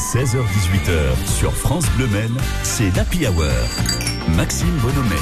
16h18h 0.00 1.26
sur 1.26 1.54
France 1.54 1.84
Bleu 1.98 2.06
Men, 2.06 2.34
c'est 2.62 2.90
l'Happy 2.96 3.26
Hour. 3.26 3.44
Maxime 4.34 4.74
Bonhomet. 4.82 5.14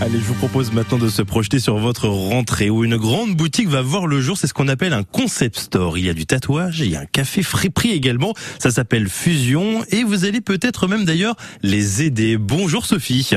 Allez, 0.00 0.18
je 0.18 0.24
vous 0.24 0.34
propose 0.34 0.72
maintenant 0.72 0.98
de 0.98 1.08
se 1.08 1.22
projeter 1.22 1.60
sur 1.60 1.78
votre 1.78 2.08
rentrée 2.08 2.68
où 2.68 2.82
une 2.82 2.96
grande 2.96 3.36
boutique 3.36 3.68
va 3.68 3.80
voir 3.80 4.08
le 4.08 4.20
jour. 4.20 4.36
C'est 4.36 4.48
ce 4.48 4.54
qu'on 4.54 4.66
appelle 4.66 4.92
un 4.92 5.04
concept 5.04 5.56
store. 5.56 5.98
Il 5.98 6.04
y 6.04 6.10
a 6.10 6.14
du 6.14 6.26
tatouage, 6.26 6.80
il 6.80 6.90
y 6.90 6.96
a 6.96 7.00
un 7.00 7.06
café 7.06 7.44
friperie 7.44 7.92
également. 7.92 8.34
Ça 8.58 8.72
s'appelle 8.72 9.08
Fusion 9.08 9.84
et 9.90 10.02
vous 10.02 10.24
allez 10.24 10.40
peut-être 10.40 10.88
même 10.88 11.04
d'ailleurs 11.04 11.36
les 11.62 12.02
aider. 12.02 12.38
Bonjour 12.38 12.84
Sophie. 12.84 13.30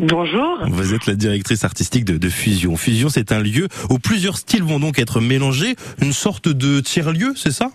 Bonjour. 0.00 0.68
Vous 0.68 0.94
êtes 0.94 1.06
la 1.06 1.16
directrice 1.16 1.64
artistique 1.64 2.04
de, 2.04 2.16
de 2.16 2.28
Fusion. 2.28 2.76
Fusion, 2.76 3.08
c'est 3.08 3.32
un 3.32 3.40
lieu 3.40 3.66
où 3.90 3.98
plusieurs 3.98 4.38
styles 4.38 4.62
vont 4.62 4.78
donc 4.78 5.00
être 5.00 5.20
mélangés. 5.20 5.74
Une 6.00 6.12
sorte 6.12 6.48
de 6.48 6.78
tiers-lieu, 6.78 7.34
c'est 7.34 7.50
ça? 7.50 7.72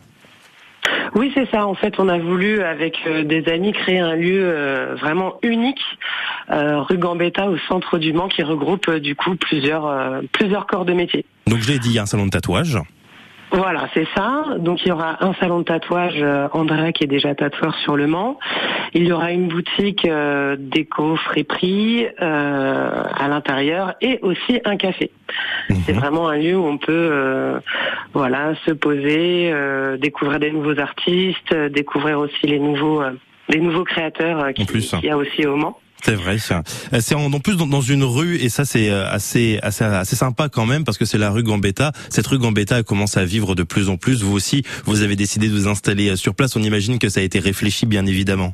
Oui, 1.15 1.31
c'est 1.33 1.49
ça. 1.49 1.65
En 1.65 1.75
fait, 1.75 1.97
on 1.97 2.09
a 2.09 2.19
voulu, 2.19 2.61
avec 2.61 2.97
euh, 3.07 3.23
des 3.23 3.47
amis, 3.47 3.71
créer 3.71 3.99
un 3.99 4.15
lieu 4.15 4.41
euh, 4.43 4.95
vraiment 4.99 5.35
unique, 5.43 5.81
euh, 6.51 6.81
rue 6.81 6.97
Gambetta, 6.97 7.49
au 7.49 7.57
centre 7.69 7.97
du 7.97 8.11
Mans, 8.11 8.27
qui 8.27 8.43
regroupe 8.43 8.91
du 8.91 9.15
coup 9.15 9.35
plusieurs, 9.37 10.21
plusieurs 10.33 10.67
corps 10.67 10.83
de 10.83 10.93
métier. 10.93 11.25
Donc 11.47 11.59
je 11.59 11.71
l'ai 11.71 11.79
dit, 11.79 11.89
il 11.89 11.95
y 11.95 11.99
a 11.99 12.01
un 12.01 12.05
salon 12.05 12.25
de 12.25 12.31
tatouage. 12.31 12.77
Voilà, 13.55 13.87
c'est 13.93 14.07
ça. 14.15 14.43
Donc 14.57 14.81
il 14.83 14.89
y 14.89 14.91
aura 14.91 15.23
un 15.23 15.33
salon 15.35 15.59
de 15.59 15.63
tatouage, 15.63 16.17
euh, 16.17 16.49
André, 16.51 16.91
qui 16.91 17.05
est 17.05 17.07
déjà 17.07 17.33
tatoueur 17.35 17.73
sur 17.77 17.95
le 17.95 18.05
Mans. 18.05 18.37
Il 18.93 19.07
y 19.07 19.11
aura 19.13 19.31
une 19.31 19.47
boutique 19.47 20.05
euh, 20.05 20.57
déco 20.59 21.15
friperie 21.15 22.05
euh, 22.21 23.03
à 23.17 23.27
l'intérieur 23.29 23.93
et 24.01 24.19
aussi 24.23 24.59
un 24.65 24.75
café. 24.75 25.09
C'est 25.85 25.93
Mhm. 25.93 25.99
vraiment 25.99 26.27
un 26.27 26.37
lieu 26.37 26.57
où 26.57 26.65
on 26.65 26.77
peut 26.77 26.91
euh, 26.91 27.59
voilà 28.13 28.55
se 28.65 28.71
poser, 28.71 29.49
euh, 29.53 29.95
découvrir 29.97 30.39
des 30.39 30.51
nouveaux 30.51 30.77
artistes, 30.79 31.53
découvrir 31.53 32.19
aussi 32.19 32.45
les 32.47 32.59
nouveaux 32.59 33.01
euh, 33.01 33.11
les 33.47 33.59
nouveaux 33.59 33.83
créateurs 33.85 34.53
qu'il 34.53 34.65
y 35.03 35.09
a 35.09 35.17
aussi 35.17 35.45
au 35.45 35.55
Mans. 35.55 35.77
C'est 36.05 36.13
vrai. 36.13 36.37
Euh, 36.51 36.99
C'est 37.01 37.15
en, 37.15 37.39
plus 37.39 37.57
dans, 37.57 37.81
une 37.81 38.03
rue 38.03 38.35
et 38.35 38.49
ça 38.49 38.63
c'est 38.63 38.91
euh, 38.91 39.09
assez, 39.09 39.57
assez 39.63 40.15
sympa 40.15 40.49
quand 40.49 40.67
même 40.67 40.83
parce 40.83 40.99
que 40.99 41.05
c'est 41.05 41.17
la 41.17 41.31
rue 41.31 41.41
Gambetta. 41.41 41.93
Cette 42.09 42.27
rue 42.27 42.37
Gambetta 42.37 42.83
commence 42.83 43.17
à 43.17 43.25
vivre 43.25 43.55
de 43.55 43.63
plus 43.63 43.89
en 43.89 43.97
plus. 43.97 44.21
Vous 44.21 44.33
aussi, 44.33 44.61
vous 44.85 45.01
avez 45.01 45.15
décidé 45.15 45.47
de 45.49 45.53
vous 45.53 45.67
installer 45.67 46.09
euh, 46.09 46.15
sur 46.15 46.35
place. 46.35 46.55
On 46.55 46.61
imagine 46.61 46.99
que 46.99 47.09
ça 47.09 47.21
a 47.21 47.23
été 47.23 47.39
réfléchi 47.39 47.87
bien 47.87 48.05
évidemment. 48.05 48.53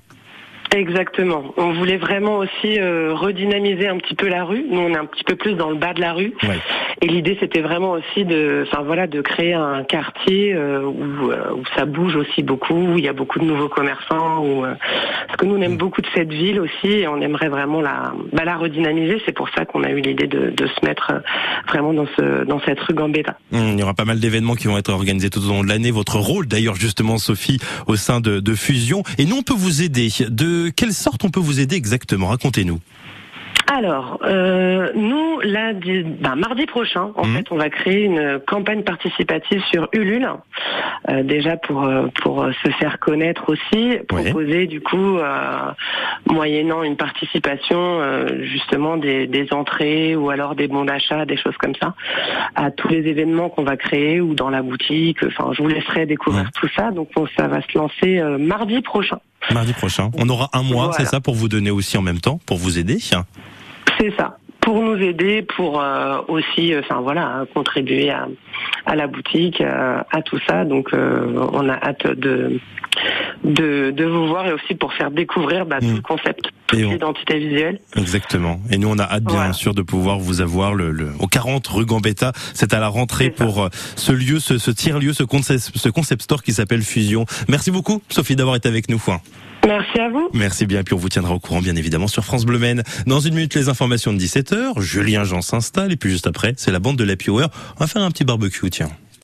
Exactement. 0.76 1.54
On 1.58 1.74
voulait 1.74 1.98
vraiment 1.98 2.38
aussi 2.38 2.80
euh, 2.80 3.14
redynamiser 3.14 3.88
un 3.88 3.98
petit 3.98 4.16
peu 4.16 4.28
la 4.28 4.46
rue. 4.46 4.66
Nous, 4.70 4.80
on 4.80 4.90
est 4.90 4.98
un 4.98 5.06
petit 5.06 5.24
peu 5.24 5.36
plus 5.36 5.54
dans 5.54 5.70
le 5.70 5.76
bas 5.76 5.94
de 5.94 6.00
la 6.02 6.14
rue. 6.14 6.34
Ouais. 6.44 6.60
Et 7.02 7.08
l'idée, 7.08 7.36
c'était 7.40 7.62
vraiment 7.62 7.92
aussi 7.92 8.24
de, 8.24 8.66
enfin 8.68 8.82
voilà, 8.84 9.08
de 9.08 9.22
créer 9.22 9.54
un 9.54 9.84
quartier 9.84 10.54
euh, 10.54 10.84
où, 10.84 11.32
euh, 11.32 11.54
où 11.58 11.64
ça 11.76 11.86
bouge 11.86 12.16
aussi 12.16 12.42
beaucoup, 12.42 12.74
où 12.74 12.98
il 12.98 13.04
y 13.04 13.10
a 13.10 13.14
beaucoup 13.14 13.40
de 13.40 13.44
nouveaux 13.44 13.68
commerçants. 13.68 14.46
Où, 14.46 14.62
parce 14.62 15.38
que 15.38 15.46
nous, 15.46 15.56
on 15.56 15.62
aime 15.62 15.78
beaucoup 15.78 16.02
de 16.02 16.08
cette 16.16 16.32
ville 16.32 16.62
aussi, 16.62 16.88
et 16.88 17.08
on 17.08 17.20
aimerait 17.20 17.50
vraiment 17.50 17.82
la, 17.82 18.14
bah, 18.32 18.46
la 18.46 18.56
redynamiser. 18.56 19.22
C'est 19.26 19.36
pour 19.36 19.50
ça 19.50 19.66
qu'on 19.66 19.84
a 19.84 19.90
eu 19.90 20.00
l'idée 20.00 20.28
de, 20.28 20.52
de 20.52 20.68
se 20.68 20.86
mettre 20.86 21.12
vraiment 21.68 21.94
dans 21.94 22.08
ce, 22.18 22.46
dans 22.46 22.62
cette 22.62 22.80
rue 22.80 22.94
Gambetta. 22.94 23.38
Hum, 23.52 23.74
Il 23.74 23.80
y 23.80 23.84
aura 23.84 23.94
pas 23.94 24.06
mal 24.06 24.20
d'événements 24.20 24.56
qui 24.56 24.68
vont 24.68 24.78
être 24.78 24.94
organisés 24.94 25.30
tout 25.30 25.44
au 25.46 25.50
long 25.50 25.64
de 25.64 25.70
l'année. 25.70 25.92
Votre 25.92 26.18
rôle 26.18 26.48
d'ailleurs 26.48 26.76
justement 26.76 27.18
Sophie 27.18 27.60
au 27.88 27.96
sein 27.96 28.22
de, 28.22 28.40
de 28.40 28.54
Fusion. 28.54 29.04
Et 29.18 29.26
nous 29.26 29.38
on 29.38 29.44
peut 29.44 29.54
vous 29.56 29.82
aider. 29.82 30.10
De 30.30 30.61
quelle 30.70 30.94
sorte 30.94 31.24
on 31.24 31.30
peut 31.30 31.40
vous 31.40 31.60
aider 31.60 31.76
exactement? 31.76 32.28
Racontez-nous. 32.28 32.80
Alors, 33.74 34.20
euh, 34.26 34.90
nous, 34.96 35.40
là, 35.44 35.72
du- 35.74 36.04
ben, 36.04 36.36
mardi 36.36 36.66
prochain, 36.66 37.12
en 37.16 37.26
Mhm. 37.26 37.38
fait, 37.38 37.46
on 37.52 37.56
va 37.56 37.70
créer 37.70 38.04
une 38.04 38.38
campagne 38.46 38.84
participative 38.84 39.62
sur 39.72 39.88
Ulule, 39.94 40.30
euh, 41.08 41.24
déjà 41.24 41.56
pour 41.56 41.84
euh, 41.86 42.08
pour 42.22 42.46
se 42.66 42.70
faire 42.72 43.00
connaître 43.00 43.44
aussi, 43.48 43.98
proposer 44.10 44.68
du 44.68 44.82
coup, 44.82 45.18
euh, 45.20 45.72
moyennant 46.30 46.84
une 46.84 46.98
participation, 46.98 48.02
justement 48.42 48.98
des, 48.98 49.26
des 49.28 49.48
entrées 49.54 50.18
ou 50.18 50.30
alors 50.32 50.56
des 50.56 50.68
bons 50.68 50.84
d'achat, 50.84 51.26
des 51.26 51.38
choses 51.38 51.56
comme 51.58 51.76
ça, 51.82 51.94
à 52.56 52.72
tous 52.72 52.90
les 52.90 53.08
événements 53.08 53.48
qu'on 53.50 53.64
va 53.64 53.78
créer 53.78 54.20
ou 54.20 54.34
dans 54.36 54.50
la 54.50 54.64
boutique. 54.64 55.20
Enfin, 55.26 55.52
je 55.54 55.62
vous 55.64 55.70
laisserai 55.70 56.06
découvrir 56.06 56.44
Ouais. 56.44 56.50
tout 56.60 56.68
ça. 56.76 56.92
Donc, 56.92 57.08
on- 57.16 57.28
ça 57.38 57.48
va 57.48 57.62
se 57.62 57.78
lancer 57.78 58.22
mardi 58.38 58.82
prochain. 58.82 59.20
Mardi 59.54 59.72
prochain. 59.74 60.12
On 60.18 60.28
aura 60.28 60.50
un 60.54 60.62
mois, 60.62 60.88
Voilà. 60.88 60.94
c'est 60.98 61.06
ça, 61.06 61.22
pour 61.22 61.36
vous 61.36 61.48
donner 61.48 61.72
aussi 61.72 61.98
en 61.98 62.02
même 62.02 62.20
temps, 62.20 62.40
pour 62.46 62.58
vous 62.58 62.78
aider. 62.78 63.00
C'est 64.02 64.14
ça. 64.18 64.38
Pour 64.62 64.82
nous 64.82 64.96
aider, 64.98 65.42
pour 65.56 65.82
euh, 65.82 66.20
aussi, 66.28 66.74
euh, 66.74 66.82
enfin 66.84 67.02
voilà, 67.02 67.46
contribuer 67.54 68.10
à, 68.12 68.28
à 68.86 68.96
la 68.96 69.08
boutique, 69.08 69.60
euh, 69.62 70.02
à 70.12 70.22
tout 70.22 70.40
ça. 70.48 70.66
Donc, 70.66 70.90
on 70.94 71.68
a 71.70 71.74
hâte 71.74 72.06
de, 72.08 72.60
de 73.44 73.92
de 73.92 74.06
vous 74.06 74.28
voir 74.28 74.46
et 74.48 74.54
aussi 74.54 74.76
pour 74.76 74.94
faire 74.94 75.10
découvrir 75.12 75.66
bah, 75.66 75.80
tout 75.80 75.88
Mm. 75.88 75.96
le 75.96 76.02
concept, 76.02 76.42
toute 76.68 76.80
on- 76.80 76.92
l'identité 76.92 77.40
visuelle. 77.40 77.80
Exactement. 77.96 78.60
Et 78.72 78.78
nous, 78.78 78.88
on 78.90 79.00
a 79.00 79.04
hâte, 79.04 79.24
bien 79.24 79.36
Voilà. 79.38 79.54
sûr, 79.54 79.74
de 79.74 79.82
pouvoir 79.82 80.20
vous 80.20 80.42
avoir 80.42 80.76
le, 80.76 80.92
le, 80.92 81.10
au 81.20 81.26
40 81.28 81.66
rue 81.68 81.86
Gambetta. 81.86 82.32
C'est 82.54 82.74
à 82.76 82.80
la 82.80 82.88
rentrée 82.88 83.32
pour 83.32 83.68
ce 83.96 84.12
lieu, 84.12 84.40
ce, 84.40 84.58
ce 84.60 84.70
tiers-lieu, 84.72 85.14
ce 85.14 85.24
concept, 85.24 85.72
ce 85.76 85.90
concept 85.90 86.22
store 86.24 86.44
qui 86.44 86.54
s'appelle 86.54 86.82
Fusion. 86.84 87.26
Merci 87.50 87.72
beaucoup, 87.72 88.02
Sophie, 88.10 88.36
d'avoir 88.36 88.56
été 88.56 88.70
avec 88.70 88.90
nous. 88.90 89.02
Merci 89.68 90.00
à 90.00 90.10
vous. 90.10 90.30
Merci 90.34 90.66
bien, 90.66 90.84
puis 90.84 90.94
on 90.94 90.98
vous 90.98 91.10
tiendra 91.10 91.34
au 91.34 91.40
courant, 91.40 91.62
bien 91.62 91.76
évidemment, 91.76 92.08
sur 92.08 92.26
France 92.26 92.46
Bleu 92.46 92.58
Maine. 92.58 92.84
Dans 93.06 93.20
une 93.20 93.36
minute, 93.36 93.54
les 93.56 93.70
informations 93.70 94.12
de 94.14 94.18
17h. 94.18 94.80
Julien 94.82 95.24
Jean 95.24 95.42
s'installe, 95.42 95.92
et 95.92 95.98
puis 95.98 96.10
juste 96.10 96.28
après, 96.28 96.54
c'est 96.58 96.72
la 96.72 96.80
bande 96.80 96.98
de 96.98 97.04
l'Happy 97.04 97.30
Hour. 97.30 97.48
On 97.78 97.80
va 97.80 97.88
faire 97.88 98.02
un 98.02 98.12
petit 98.12 98.26
barbecue, 98.26 98.70
tiens. 98.70 98.90